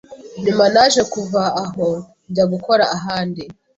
[0.43, 1.87] nyuma naje kuva aho
[2.29, 3.43] njya gukora ahandi